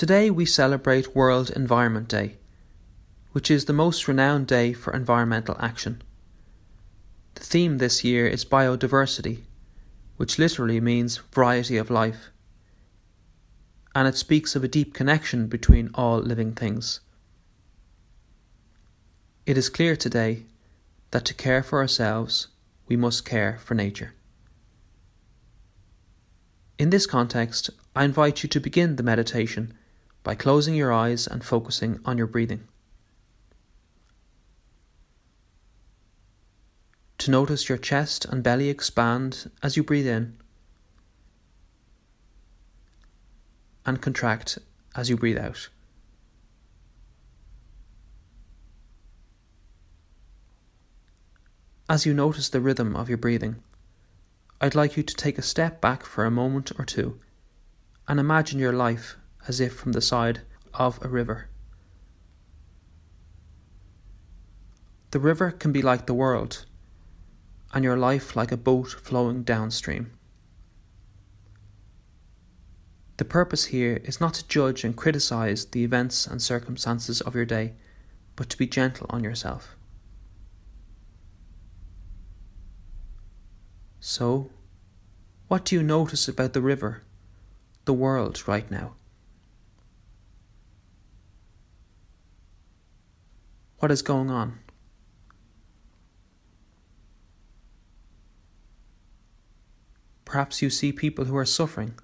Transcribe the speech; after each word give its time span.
Today 0.00 0.30
we 0.30 0.46
celebrate 0.46 1.14
World 1.14 1.50
Environment 1.50 2.08
Day, 2.08 2.36
which 3.32 3.50
is 3.50 3.66
the 3.66 3.74
most 3.74 4.08
renowned 4.08 4.46
day 4.46 4.72
for 4.72 4.94
environmental 4.94 5.58
action. 5.60 6.00
The 7.34 7.44
theme 7.44 7.76
this 7.76 8.02
year 8.02 8.26
is 8.26 8.42
biodiversity, 8.42 9.40
which 10.16 10.38
literally 10.38 10.80
means 10.80 11.20
variety 11.34 11.76
of 11.76 11.90
life, 11.90 12.30
and 13.94 14.08
it 14.08 14.16
speaks 14.16 14.56
of 14.56 14.64
a 14.64 14.68
deep 14.68 14.94
connection 14.94 15.48
between 15.48 15.90
all 15.92 16.16
living 16.16 16.52
things. 16.52 17.00
It 19.44 19.58
is 19.58 19.68
clear 19.68 19.96
today 19.96 20.44
that 21.10 21.26
to 21.26 21.34
care 21.34 21.62
for 21.62 21.78
ourselves, 21.78 22.46
we 22.88 22.96
must 22.96 23.26
care 23.26 23.58
for 23.62 23.74
nature. 23.74 24.14
In 26.78 26.88
this 26.88 27.04
context, 27.04 27.68
I 27.94 28.04
invite 28.04 28.42
you 28.42 28.48
to 28.48 28.60
begin 28.60 28.96
the 28.96 29.02
meditation 29.02 29.74
by 30.22 30.34
closing 30.34 30.74
your 30.74 30.92
eyes 30.92 31.26
and 31.26 31.44
focusing 31.44 31.98
on 32.04 32.18
your 32.18 32.26
breathing. 32.26 32.64
To 37.18 37.30
notice 37.30 37.68
your 37.68 37.78
chest 37.78 38.24
and 38.24 38.42
belly 38.42 38.68
expand 38.68 39.50
as 39.62 39.76
you 39.76 39.82
breathe 39.82 40.06
in 40.06 40.36
and 43.84 44.00
contract 44.00 44.58
as 44.94 45.10
you 45.10 45.16
breathe 45.16 45.38
out. 45.38 45.68
As 51.88 52.06
you 52.06 52.14
notice 52.14 52.48
the 52.48 52.60
rhythm 52.60 52.94
of 52.94 53.08
your 53.08 53.18
breathing, 53.18 53.56
I'd 54.60 54.74
like 54.74 54.96
you 54.96 55.02
to 55.02 55.14
take 55.14 55.38
a 55.38 55.42
step 55.42 55.80
back 55.80 56.04
for 56.04 56.24
a 56.24 56.30
moment 56.30 56.70
or 56.78 56.84
two 56.84 57.18
and 58.06 58.20
imagine 58.20 58.58
your 58.58 58.72
life 58.72 59.16
as 59.48 59.60
if 59.60 59.74
from 59.74 59.92
the 59.92 60.00
side 60.00 60.42
of 60.74 61.02
a 61.04 61.08
river. 61.08 61.48
The 65.10 65.20
river 65.20 65.50
can 65.50 65.72
be 65.72 65.82
like 65.82 66.06
the 66.06 66.14
world, 66.14 66.66
and 67.72 67.82
your 67.82 67.96
life 67.96 68.36
like 68.36 68.52
a 68.52 68.56
boat 68.56 68.96
flowing 69.02 69.42
downstream. 69.42 70.12
The 73.16 73.24
purpose 73.24 73.66
here 73.66 74.00
is 74.04 74.20
not 74.20 74.34
to 74.34 74.48
judge 74.48 74.84
and 74.84 74.96
criticize 74.96 75.66
the 75.66 75.84
events 75.84 76.26
and 76.26 76.40
circumstances 76.40 77.20
of 77.20 77.34
your 77.34 77.44
day, 77.44 77.74
but 78.34 78.48
to 78.50 78.56
be 78.56 78.66
gentle 78.66 79.06
on 79.10 79.22
yourself. 79.22 79.76
So, 83.98 84.50
what 85.48 85.66
do 85.66 85.74
you 85.74 85.82
notice 85.82 86.28
about 86.28 86.54
the 86.54 86.62
river, 86.62 87.02
the 87.84 87.92
world 87.92 88.48
right 88.48 88.70
now? 88.70 88.94
What 93.80 93.90
is 93.90 94.02
going 94.02 94.30
on? 94.30 94.58
Perhaps 100.26 100.60
you 100.60 100.68
see 100.68 100.92
people 100.92 101.24
who 101.24 101.36
are 101.36 101.46
suffering. 101.46 101.94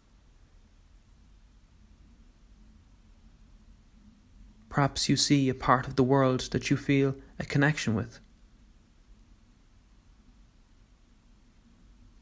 Perhaps 4.70 5.10
you 5.10 5.16
see 5.16 5.50
a 5.50 5.54
part 5.54 5.86
of 5.86 5.96
the 5.96 6.02
world 6.02 6.48
that 6.52 6.70
you 6.70 6.78
feel 6.78 7.14
a 7.38 7.44
connection 7.44 7.94
with. 7.94 8.20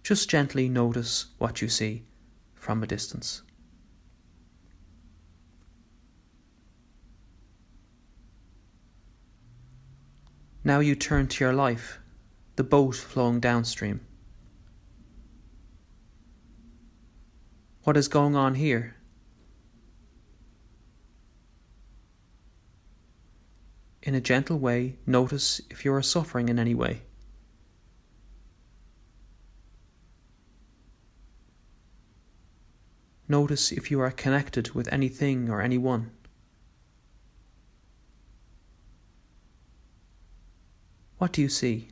Just 0.02 0.28
gently 0.28 0.68
notice 0.68 1.26
what 1.38 1.62
you 1.62 1.68
see 1.68 2.04
from 2.54 2.82
a 2.82 2.88
distance. 2.88 3.42
Now 10.66 10.80
you 10.80 10.94
turn 10.94 11.26
to 11.28 11.44
your 11.44 11.52
life, 11.52 11.98
the 12.56 12.64
boat 12.64 12.96
flowing 12.96 13.38
downstream. 13.38 14.00
What 17.82 17.98
is 17.98 18.08
going 18.08 18.34
on 18.34 18.54
here? 18.54 18.96
In 24.02 24.14
a 24.14 24.22
gentle 24.22 24.58
way, 24.58 24.96
notice 25.06 25.60
if 25.68 25.84
you 25.84 25.92
are 25.92 26.00
suffering 26.00 26.48
in 26.48 26.58
any 26.58 26.74
way. 26.74 27.02
Notice 33.28 33.70
if 33.70 33.90
you 33.90 34.00
are 34.00 34.10
connected 34.10 34.70
with 34.70 34.90
anything 34.90 35.50
or 35.50 35.60
anyone. 35.60 36.10
What 41.24 41.32
do 41.32 41.40
you 41.40 41.48
see? 41.48 41.88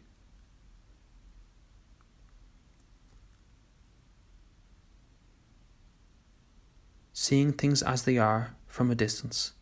Seeing 7.14 7.54
things 7.54 7.82
as 7.82 8.02
they 8.02 8.18
are 8.18 8.54
from 8.66 8.90
a 8.90 8.94
distance. 8.94 9.52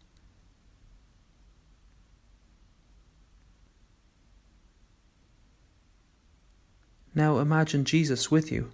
Now 7.15 7.39
imagine 7.39 7.85
Jesus 7.85 8.29
with 8.29 8.51
you 8.51 8.73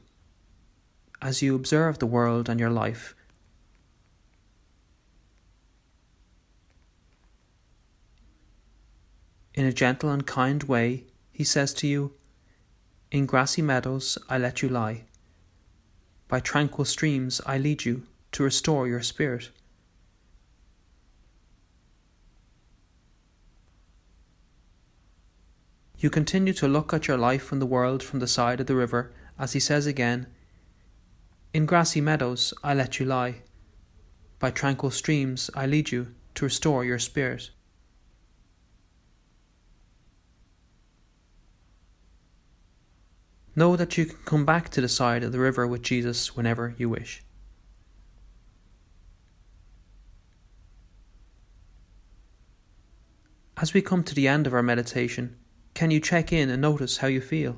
as 1.20 1.42
you 1.42 1.54
observe 1.54 1.98
the 1.98 2.06
world 2.06 2.48
and 2.48 2.58
your 2.58 2.70
life. 2.70 3.14
In 9.56 9.64
a 9.64 9.72
gentle 9.72 10.10
and 10.10 10.26
kind 10.26 10.62
way, 10.64 11.04
he 11.32 11.42
says 11.42 11.72
to 11.74 11.86
you, 11.86 12.12
In 13.10 13.24
grassy 13.24 13.62
meadows 13.62 14.18
I 14.28 14.36
let 14.36 14.60
you 14.60 14.68
lie. 14.68 15.04
By 16.28 16.40
tranquil 16.40 16.84
streams 16.84 17.40
I 17.46 17.56
lead 17.56 17.86
you 17.86 18.02
to 18.32 18.42
restore 18.42 18.86
your 18.86 19.00
spirit. 19.00 19.48
You 25.98 26.10
continue 26.10 26.52
to 26.52 26.68
look 26.68 26.92
at 26.92 27.08
your 27.08 27.16
life 27.16 27.50
and 27.50 27.62
the 27.62 27.66
world 27.66 28.02
from 28.02 28.20
the 28.20 28.26
side 28.26 28.60
of 28.60 28.66
the 28.66 28.74
river 28.74 29.14
as 29.38 29.54
he 29.54 29.60
says 29.60 29.86
again, 29.86 30.26
In 31.54 31.64
grassy 31.64 32.02
meadows 32.02 32.52
I 32.62 32.74
let 32.74 33.00
you 33.00 33.06
lie. 33.06 33.36
By 34.38 34.50
tranquil 34.50 34.90
streams 34.90 35.48
I 35.54 35.64
lead 35.64 35.90
you 35.90 36.14
to 36.34 36.44
restore 36.44 36.84
your 36.84 36.98
spirit. 36.98 37.50
Know 43.58 43.74
that 43.74 43.96
you 43.96 44.04
can 44.04 44.18
come 44.26 44.44
back 44.44 44.68
to 44.70 44.82
the 44.82 44.88
side 44.88 45.24
of 45.24 45.32
the 45.32 45.38
river 45.38 45.66
with 45.66 45.80
Jesus 45.80 46.36
whenever 46.36 46.74
you 46.76 46.90
wish. 46.90 47.22
As 53.56 53.72
we 53.72 53.80
come 53.80 54.04
to 54.04 54.14
the 54.14 54.28
end 54.28 54.46
of 54.46 54.52
our 54.52 54.62
meditation, 54.62 55.36
can 55.72 55.90
you 55.90 56.00
check 56.00 56.34
in 56.34 56.50
and 56.50 56.60
notice 56.60 56.98
how 56.98 57.08
you 57.08 57.22
feel? 57.22 57.56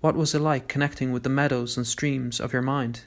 What 0.00 0.14
was 0.14 0.36
it 0.36 0.40
like 0.40 0.68
connecting 0.68 1.10
with 1.10 1.24
the 1.24 1.28
meadows 1.28 1.76
and 1.76 1.84
streams 1.84 2.38
of 2.38 2.52
your 2.52 2.62
mind? 2.62 3.06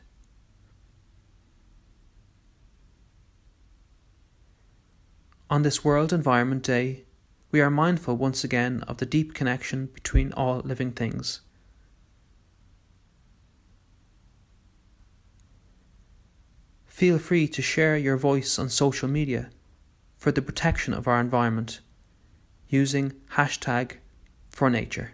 On 5.49 5.61
this 5.61 5.81
World 5.81 6.11
Environment 6.11 6.61
Day, 6.61 7.05
we 7.51 7.61
are 7.61 7.69
mindful 7.69 8.17
once 8.17 8.43
again 8.43 8.83
of 8.85 8.97
the 8.97 9.05
deep 9.05 9.33
connection 9.33 9.85
between 9.85 10.33
all 10.33 10.59
living 10.59 10.91
things. 10.91 11.39
Feel 16.85 17.17
free 17.17 17.47
to 17.47 17.61
share 17.61 17.95
your 17.95 18.17
voice 18.17 18.59
on 18.59 18.67
social 18.69 19.07
media 19.07 19.49
for 20.17 20.33
the 20.33 20.41
protection 20.41 20.93
of 20.93 21.07
our 21.07 21.21
environment 21.21 21.79
using 22.67 23.13
hashtag 23.35 23.93
for 24.49 24.69
nature. 24.69 25.13